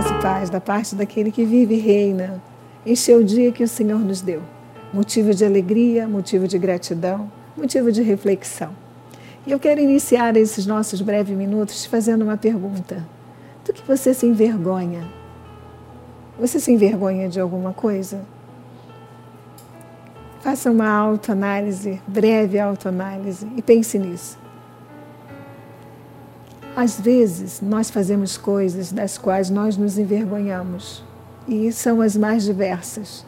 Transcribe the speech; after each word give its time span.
graça 0.00 0.14
e 0.14 0.22
paz 0.22 0.50
da 0.50 0.60
parte 0.60 0.94
daquele 0.94 1.30
que 1.30 1.44
vive 1.44 1.74
e 1.74 1.78
reina. 1.78 2.42
Este 2.86 3.12
é 3.12 3.16
o 3.16 3.22
dia 3.22 3.52
que 3.52 3.62
o 3.62 3.68
Senhor 3.68 3.98
nos 3.98 4.22
deu. 4.22 4.40
Motivo 4.94 5.34
de 5.34 5.44
alegria, 5.44 6.08
motivo 6.08 6.48
de 6.48 6.58
gratidão, 6.58 7.30
motivo 7.54 7.92
de 7.92 8.00
reflexão. 8.00 8.70
E 9.46 9.52
eu 9.52 9.58
quero 9.58 9.78
iniciar 9.78 10.38
esses 10.38 10.64
nossos 10.64 11.02
breves 11.02 11.36
minutos 11.36 11.82
te 11.82 11.88
fazendo 11.90 12.22
uma 12.22 12.38
pergunta. 12.38 13.06
Do 13.62 13.74
que 13.74 13.86
você 13.86 14.14
se 14.14 14.24
envergonha? 14.24 15.06
Você 16.38 16.58
se 16.58 16.72
envergonha 16.72 17.28
de 17.28 17.38
alguma 17.38 17.74
coisa? 17.74 18.22
Faça 20.40 20.70
uma 20.70 20.88
autoanálise, 20.88 22.00
breve 22.06 22.58
autoanálise 22.58 23.46
e 23.54 23.60
pense 23.60 23.98
nisso. 23.98 24.39
Às 26.82 26.98
vezes, 26.98 27.60
nós 27.60 27.90
fazemos 27.90 28.38
coisas 28.38 28.90
das 28.90 29.18
quais 29.18 29.50
nós 29.50 29.76
nos 29.76 29.98
envergonhamos, 29.98 31.04
e 31.46 31.70
são 31.70 32.00
as 32.00 32.16
mais 32.16 32.42
diversas. 32.42 33.22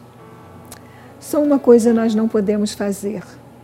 Só 1.19 1.39
uma 1.39 1.59
coisa 1.59 1.93
nós 1.93 2.15
não 2.15 2.27
podemos 2.27 2.73
fazer, 2.73 3.21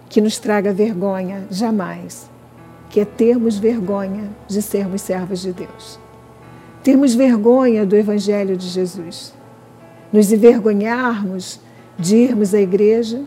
que 0.08 0.22
nos 0.22 0.38
traga 0.38 0.72
vergonha, 0.72 1.48
jamais, 1.50 2.30
que 2.88 3.00
é 3.00 3.06
termos 3.06 3.58
vergonha 3.58 4.30
de 4.48 4.62
sermos 4.62 5.02
servos 5.02 5.42
de 5.42 5.54
Deus. 5.54 6.00
Termos 6.84 7.16
vergonha 7.16 7.84
do 7.84 7.96
Evangelho 7.96 8.56
de 8.56 8.68
Jesus. 8.68 9.34
Nos 10.14 10.32
envergonharmos 10.32 11.60
de 11.98 12.16
irmos 12.16 12.54
à 12.54 12.62
igreja, 12.62 13.24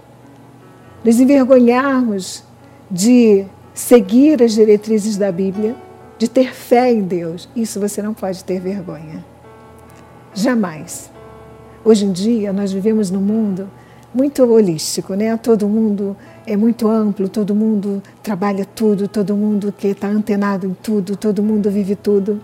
nos 1.04 1.18
envergonharmos 1.18 2.44
de 2.88 3.46
seguir 3.74 4.40
as 4.40 4.52
diretrizes 4.52 5.16
da 5.16 5.32
Bíblia 5.32 5.74
de 6.22 6.30
ter 6.30 6.54
fé 6.54 6.92
em 6.92 7.02
Deus, 7.02 7.48
isso 7.56 7.80
você 7.80 8.00
não 8.00 8.14
pode 8.14 8.44
ter 8.44 8.60
vergonha. 8.60 9.24
Jamais. 10.32 11.10
Hoje 11.84 12.04
em 12.04 12.12
dia, 12.12 12.52
nós 12.52 12.72
vivemos 12.72 13.10
num 13.10 13.20
mundo 13.20 13.68
muito 14.14 14.40
holístico, 14.44 15.14
né? 15.14 15.36
Todo 15.36 15.66
mundo 15.66 16.16
é 16.46 16.56
muito 16.56 16.86
amplo, 16.86 17.28
todo 17.28 17.56
mundo 17.56 18.00
trabalha 18.22 18.64
tudo, 18.64 19.08
todo 19.08 19.34
mundo 19.34 19.74
que 19.76 19.88
está 19.88 20.06
antenado 20.06 20.64
em 20.64 20.74
tudo, 20.74 21.16
todo 21.16 21.42
mundo 21.42 21.68
vive 21.72 21.96
tudo. 21.96 22.40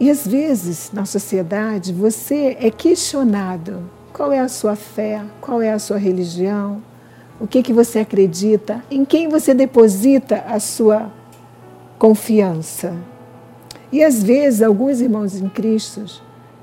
E 0.00 0.10
às 0.10 0.26
vezes, 0.26 0.90
na 0.94 1.04
sociedade, 1.04 1.92
você 1.92 2.56
é 2.58 2.70
questionado 2.70 3.82
qual 4.14 4.32
é 4.32 4.38
a 4.38 4.48
sua 4.48 4.74
fé, 4.74 5.20
qual 5.42 5.60
é 5.60 5.70
a 5.70 5.78
sua 5.78 5.98
religião, 5.98 6.82
o 7.38 7.46
que, 7.46 7.62
que 7.62 7.72
você 7.74 7.98
acredita, 7.98 8.82
em 8.90 9.04
quem 9.04 9.28
você 9.28 9.52
deposita 9.52 10.42
a 10.48 10.58
sua 10.58 11.12
confiança. 12.04 12.94
E 13.90 14.04
às 14.04 14.22
vezes 14.22 14.60
alguns 14.60 15.00
irmãos 15.00 15.40
em 15.40 15.48
Cristo, 15.48 16.04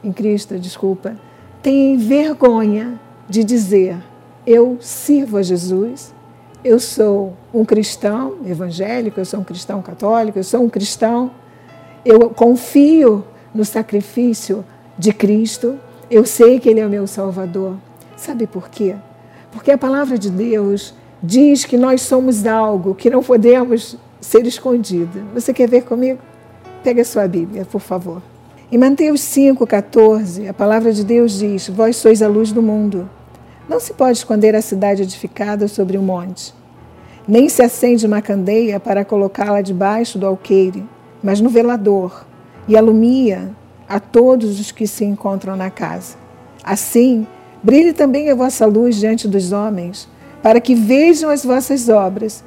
em 0.04 0.12
Cristo, 0.12 0.60
desculpa, 0.60 1.18
têm 1.64 1.98
vergonha 1.98 3.00
de 3.28 3.44
dizer: 3.44 3.98
eu 4.46 4.78
sirvo 4.80 5.38
a 5.38 5.42
Jesus, 5.42 6.14
eu 6.64 6.80
sou 6.80 7.34
um 7.52 7.66
cristão 7.66 8.36
evangélico, 8.46 9.20
eu 9.20 9.26
sou 9.26 9.40
um 9.40 9.44
cristão 9.44 9.82
católico, 9.82 10.38
eu 10.38 10.44
sou 10.44 10.62
um 10.62 10.70
cristão, 10.70 11.32
eu 12.06 12.30
confio 12.30 13.26
no 13.52 13.66
sacrifício 13.66 14.64
de 14.96 15.12
Cristo, 15.12 15.80
eu 16.12 16.24
sei 16.24 16.60
que 16.60 16.70
Ele 16.70 16.82
é 16.82 16.86
o 16.86 16.90
meu 16.90 17.08
Salvador. 17.08 17.78
Sabe 18.16 18.46
por 18.46 18.70
quê? 18.70 18.96
Porque 19.52 19.72
a 19.72 19.78
palavra 19.78 20.20
de 20.20 20.30
Deus 20.30 20.94
diz 21.24 21.66
que 21.66 21.78
nós 21.78 22.04
somos 22.04 22.46
algo 22.46 22.94
que 22.94 23.10
não 23.10 23.24
podemos 23.24 23.98
ser 24.22 24.46
escondida. 24.46 25.24
Você 25.34 25.54
quer 25.54 25.68
ver 25.68 25.84
comigo? 25.84 26.20
Pega 26.84 27.02
a 27.02 27.06
sua 27.06 27.28
Bíblia, 27.28 27.66
por 27.66 27.82
favor. 27.82 28.22
Em 28.72 28.78
Mateus 28.78 29.22
5,14, 29.22 30.48
a 30.48 30.54
palavra 30.54 30.94
de 30.94 31.04
Deus 31.04 31.40
diz: 31.40 31.68
Vós 31.68 31.98
sois 31.98 32.22
a 32.22 32.28
luz 32.28 32.52
do 32.52 32.62
mundo. 32.62 33.10
Não 33.68 33.80
se 33.80 33.94
pode 33.94 34.20
esconder 34.20 34.56
a 34.56 34.62
cidade 34.62 35.02
edificada 35.02 35.68
sobre 35.68 35.98
um 35.98 36.02
monte. 36.02 36.54
Nem 37.28 37.50
se 37.50 37.62
acende 37.62 38.06
uma 38.06 38.22
candeia 38.22 38.80
para 38.80 39.04
colocá-la 39.04 39.62
debaixo 39.62 40.18
do 40.18 40.26
alqueire, 40.26 40.86
mas 41.22 41.42
no 41.42 41.50
velador, 41.50 42.26
e 42.68 42.78
alumia 42.78 43.50
a 43.88 44.00
todos 44.00 44.60
os 44.60 44.72
que 44.72 44.88
se 44.88 45.04
encontram 45.04 45.56
na 45.56 45.70
casa. 45.70 46.16
Assim, 46.64 47.28
brilhe 47.62 47.94
também 47.94 48.30
a 48.30 48.36
vossa 48.36 48.66
luz 48.66 48.96
diante 48.96 49.28
dos 49.28 49.52
homens, 49.52 50.08
para 50.42 50.62
que 50.62 50.74
vejam 50.74 51.30
as 51.30 51.44
vossas 51.44 51.90
obras 51.90 52.44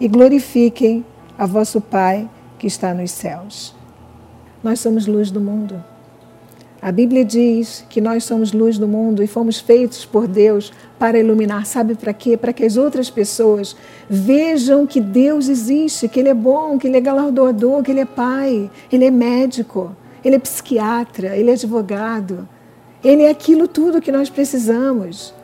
e 0.00 0.08
glorifiquem 0.08 1.04
a 1.38 1.46
vosso 1.46 1.80
Pai 1.80 2.28
que 2.58 2.66
está 2.66 2.92
nos 2.92 3.12
céus. 3.12 3.74
Nós 4.62 4.80
somos 4.80 5.06
luz 5.06 5.30
do 5.30 5.40
mundo. 5.40 5.82
A 6.82 6.92
Bíblia 6.92 7.24
diz 7.24 7.84
que 7.88 8.00
nós 8.00 8.24
somos 8.24 8.52
luz 8.52 8.78
do 8.78 8.86
mundo 8.86 9.22
e 9.22 9.26
fomos 9.26 9.58
feitos 9.58 10.04
por 10.04 10.28
Deus 10.28 10.72
para 10.98 11.18
iluminar. 11.18 11.66
Sabe 11.66 11.94
para 11.94 12.12
quê? 12.12 12.36
Para 12.36 12.52
que 12.52 12.64
as 12.64 12.76
outras 12.76 13.08
pessoas 13.08 13.76
vejam 14.08 14.86
que 14.86 15.00
Deus 15.00 15.48
existe, 15.48 16.08
que 16.08 16.20
Ele 16.20 16.28
é 16.28 16.34
bom, 16.34 16.78
que 16.78 16.86
Ele 16.86 16.96
é 16.96 17.00
galardoador, 17.00 17.82
que 17.82 17.90
Ele 17.90 18.00
é 18.00 18.04
Pai, 18.04 18.70
Ele 18.92 19.04
é 19.04 19.10
médico, 19.10 19.94
Ele 20.24 20.36
é 20.36 20.38
psiquiatra, 20.38 21.36
Ele 21.36 21.50
é 21.50 21.54
advogado. 21.54 22.48
Ele 23.02 23.22
é 23.22 23.30
aquilo 23.30 23.66
tudo 23.68 24.00
que 24.00 24.12
nós 24.12 24.28
precisamos. 24.28 25.34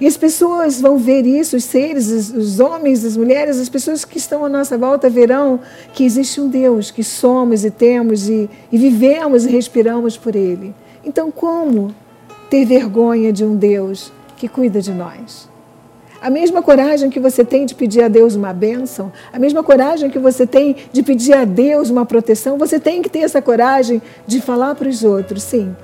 E 0.00 0.06
as 0.06 0.16
pessoas 0.16 0.80
vão 0.80 0.98
ver 0.98 1.24
isso, 1.24 1.56
os 1.56 1.64
seres, 1.64 2.08
os 2.30 2.58
homens, 2.58 3.04
as 3.04 3.16
mulheres, 3.16 3.60
as 3.60 3.68
pessoas 3.68 4.04
que 4.04 4.18
estão 4.18 4.44
à 4.44 4.48
nossa 4.48 4.76
volta 4.76 5.08
verão 5.08 5.60
que 5.92 6.04
existe 6.04 6.40
um 6.40 6.48
Deus, 6.48 6.90
que 6.90 7.04
somos 7.04 7.64
e 7.64 7.70
temos 7.70 8.28
e, 8.28 8.50
e 8.72 8.78
vivemos 8.78 9.44
e 9.46 9.50
respiramos 9.50 10.16
por 10.16 10.34
Ele. 10.34 10.74
Então, 11.04 11.30
como 11.30 11.94
ter 12.50 12.64
vergonha 12.64 13.32
de 13.32 13.44
um 13.44 13.54
Deus 13.54 14.12
que 14.36 14.48
cuida 14.48 14.80
de 14.80 14.92
nós? 14.92 15.48
A 16.20 16.30
mesma 16.30 16.62
coragem 16.62 17.10
que 17.10 17.20
você 17.20 17.44
tem 17.44 17.66
de 17.66 17.74
pedir 17.74 18.02
a 18.02 18.08
Deus 18.08 18.34
uma 18.34 18.52
bênção, 18.52 19.12
a 19.30 19.38
mesma 19.38 19.62
coragem 19.62 20.08
que 20.08 20.18
você 20.18 20.46
tem 20.46 20.74
de 20.90 21.02
pedir 21.02 21.34
a 21.34 21.44
Deus 21.44 21.90
uma 21.90 22.06
proteção, 22.06 22.56
você 22.56 22.80
tem 22.80 23.02
que 23.02 23.10
ter 23.10 23.18
essa 23.20 23.42
coragem 23.42 24.00
de 24.26 24.40
falar 24.40 24.74
para 24.74 24.88
os 24.88 25.04
outros, 25.04 25.42
sim, 25.42 25.76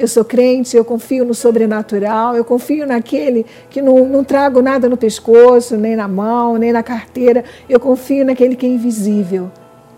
eu 0.00 0.08
sou 0.08 0.24
crente, 0.24 0.74
eu 0.74 0.84
confio 0.84 1.26
no 1.26 1.34
sobrenatural, 1.34 2.34
eu 2.34 2.42
confio 2.42 2.86
naquele 2.86 3.44
que 3.68 3.82
não, 3.82 4.08
não 4.08 4.24
trago 4.24 4.62
nada 4.62 4.88
no 4.88 4.96
pescoço, 4.96 5.76
nem 5.76 5.94
na 5.94 6.08
mão, 6.08 6.56
nem 6.56 6.72
na 6.72 6.82
carteira. 6.82 7.44
Eu 7.68 7.78
confio 7.78 8.24
naquele 8.24 8.56
que 8.56 8.64
é 8.64 8.68
invisível, 8.70 9.50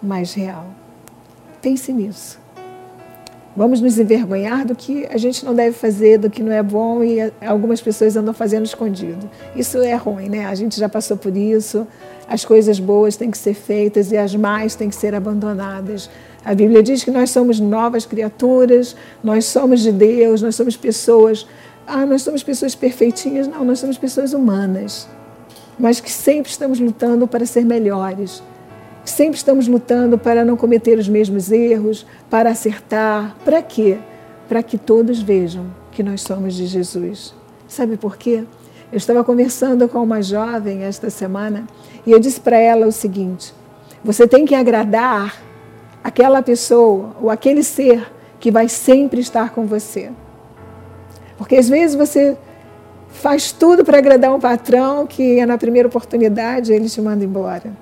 mas 0.03 0.35
real. 0.35 0.67
Pense 1.63 1.93
nisso. 1.93 2.43
Vamos 3.55 3.81
nos 3.81 3.97
envergonhar 3.97 4.67
do 4.67 4.75
que 4.75 5.07
a 5.07 5.17
gente 5.17 5.45
não 5.45 5.55
deve 5.55 5.77
fazer, 5.77 6.19
do 6.19 6.29
que 6.29 6.43
não 6.43 6.51
é 6.51 6.63
bom 6.65 7.05
e 7.05 7.33
algumas 7.41 7.81
pessoas 7.81 8.17
andam 8.17 8.35
fazendo 8.35 8.65
escondido. 8.65 9.31
Isso 9.55 9.79
é 9.79 9.95
ruim, 9.95 10.29
né? 10.29 10.47
A 10.47 10.55
gente 10.57 10.81
já 10.81 10.89
passou 10.89 11.17
por 11.17 11.37
isso. 11.37 11.87
As 12.27 12.45
coisas 12.45 12.81
boas 12.81 13.15
têm 13.15 13.31
que 13.31 13.39
ser 13.39 13.55
feitas 13.55 14.11
e 14.11 14.17
as 14.17 14.35
más 14.35 14.75
têm 14.75 14.89
que 14.89 14.97
ser 14.97 15.15
abandonadas. 15.15 16.11
A 16.45 16.55
Bíblia 16.55 16.83
diz 16.83 17.05
que 17.05 17.11
nós 17.11 17.31
somos 17.31 17.61
novas 17.61 18.05
criaturas, 18.05 18.97
nós 19.23 19.45
somos 19.45 19.81
de 19.81 19.93
Deus, 19.93 20.43
nós 20.43 20.57
somos 20.57 20.77
pessoas. 20.77 21.47
Ah, 21.87 22.05
nós 22.05 22.23
somos 22.23 22.43
pessoas 22.43 22.75
perfeitinhas. 22.75 23.47
Não, 23.47 23.65
nós 23.65 23.79
somos 23.79 23.97
pessoas 23.97 24.33
humanas, 24.33 25.09
mas 25.79 26.01
que 26.01 26.11
sempre 26.11 26.51
estamos 26.51 26.81
lutando 26.81 27.27
para 27.29 27.47
ser 27.47 27.65
melhores. 27.65 28.43
Sempre 29.05 29.37
estamos 29.37 29.67
lutando 29.67 30.17
para 30.17 30.45
não 30.45 30.57
cometer 30.57 30.99
os 30.99 31.09
mesmos 31.09 31.51
erros, 31.51 32.07
para 32.31 32.51
acertar. 32.51 33.37
Para 33.45 33.63
quê? 33.63 33.99
Para 34.49 34.63
que 34.63 34.79
todos 34.79 35.21
vejam 35.21 35.67
que 35.91 36.03
nós 36.03 36.23
somos 36.23 36.55
de 36.55 36.67
Jesus. 36.67 37.35
Sabe 37.69 37.97
por 37.97 38.17
quê? 38.17 38.45
Eu 38.93 38.97
estava 38.97 39.25
conversando 39.25 39.89
com 39.89 40.03
uma 40.03 40.23
jovem 40.23 40.83
esta 40.83 41.09
semana 41.09 41.67
e 42.07 42.11
eu 42.11 42.19
disse 42.19 42.41
para 42.41 42.59
ela 42.59 42.87
o 42.87 42.93
seguinte: 42.93 43.55
você 44.05 44.27
tem 44.27 44.45
que 44.45 44.55
agradar 44.55 45.41
aquela 46.03 46.43
pessoa 46.43 47.15
ou 47.21 47.31
aquele 47.31 47.63
ser 47.63 48.11
que 48.41 48.51
vai 48.51 48.69
sempre 48.69 49.21
estar 49.21 49.51
com 49.51 49.67
você. 49.67 50.11
Porque 51.39 51.57
às 51.57 51.69
vezes 51.69 51.97
você 51.97 52.37
faz 53.09 53.53
tudo 53.53 53.85
para 53.85 53.99
agradar 53.99 54.35
um 54.35 54.41
patrão 54.41 55.07
que 55.07 55.45
na 55.45 55.59
primeira 55.59 55.89
oportunidade 55.89 56.73
ele 56.73 56.89
te 56.89 57.01
manda 57.01 57.25
embora. 57.25 57.73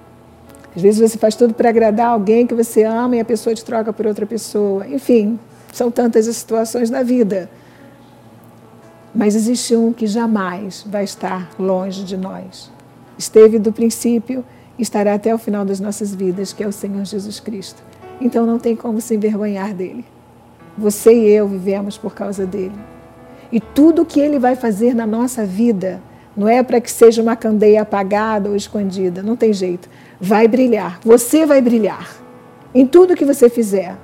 Às 0.74 0.82
vezes 0.82 1.10
você 1.10 1.18
faz 1.18 1.34
tudo 1.34 1.54
para 1.54 1.68
agradar 1.68 2.08
alguém 2.08 2.46
que 2.46 2.54
você 2.54 2.84
ama 2.84 3.16
e 3.16 3.20
a 3.20 3.24
pessoa 3.24 3.54
te 3.54 3.64
troca 3.64 3.92
por 3.92 4.06
outra 4.06 4.26
pessoa. 4.26 4.86
Enfim, 4.86 5.38
são 5.72 5.90
tantas 5.90 6.28
as 6.28 6.36
situações 6.36 6.90
na 6.90 7.02
vida. 7.02 7.50
Mas 9.14 9.34
existe 9.34 9.74
um 9.74 9.92
que 9.92 10.06
jamais 10.06 10.84
vai 10.88 11.04
estar 11.04 11.50
longe 11.58 12.04
de 12.04 12.16
nós. 12.16 12.70
Esteve 13.18 13.58
do 13.58 13.72
princípio 13.72 14.44
e 14.78 14.82
estará 14.82 15.14
até 15.14 15.34
o 15.34 15.38
final 15.38 15.64
das 15.64 15.80
nossas 15.80 16.14
vidas, 16.14 16.52
que 16.52 16.62
é 16.62 16.66
o 16.66 16.72
Senhor 16.72 17.04
Jesus 17.04 17.40
Cristo. 17.40 17.82
Então 18.20 18.44
não 18.44 18.58
tem 18.58 18.76
como 18.76 19.00
se 19.00 19.14
envergonhar 19.14 19.72
dele. 19.72 20.04
Você 20.76 21.12
e 21.12 21.28
eu 21.30 21.48
vivemos 21.48 21.96
por 21.96 22.14
causa 22.14 22.44
dele. 22.44 22.78
E 23.50 23.58
tudo 23.58 24.04
que 24.04 24.20
ele 24.20 24.38
vai 24.38 24.54
fazer 24.54 24.94
na 24.94 25.06
nossa 25.06 25.44
vida 25.44 26.00
não 26.36 26.46
é 26.48 26.62
para 26.62 26.80
que 26.80 26.90
seja 26.90 27.22
uma 27.22 27.34
candeia 27.34 27.82
apagada 27.82 28.48
ou 28.48 28.54
escondida, 28.54 29.22
não 29.22 29.34
tem 29.34 29.52
jeito. 29.52 29.88
Vai 30.20 30.46
brilhar, 30.46 31.00
você 31.02 31.44
vai 31.44 31.60
brilhar 31.60 32.14
em 32.74 32.86
tudo 32.86 33.16
que 33.16 33.24
você 33.24 33.48
fizer. 33.48 33.96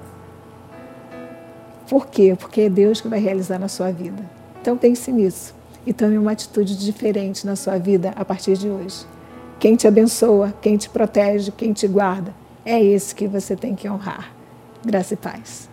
Por 1.89 2.07
quê? 2.09 2.35
Porque 2.37 2.63
é 2.63 2.69
Deus 2.69 3.01
que 3.01 3.07
vai 3.07 3.21
realizar 3.21 3.59
na 3.59 3.69
sua 3.69 3.93
vida. 3.93 4.25
Então 4.61 4.77
pense 4.77 5.13
nisso 5.13 5.55
e 5.87 5.93
tome 5.93 6.19
uma 6.19 6.33
atitude 6.33 6.77
diferente 6.77 7.47
na 7.47 7.55
sua 7.55 7.79
vida 7.79 8.13
a 8.17 8.25
partir 8.25 8.57
de 8.57 8.69
hoje. 8.69 9.07
Quem 9.61 9.77
te 9.77 9.87
abençoa, 9.87 10.53
quem 10.61 10.77
te 10.77 10.91
protege, 10.91 11.53
quem 11.53 11.73
te 11.73 11.87
guarda 11.87 12.35
é 12.69 12.83
isso 12.83 13.15
que 13.15 13.29
você 13.29 13.55
tem 13.55 13.77
que 13.77 13.89
honrar. 13.89 14.35
Graça 14.85 15.15
e 15.15 15.17
paz. 15.17 15.71